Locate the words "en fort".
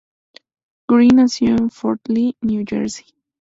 1.49-2.01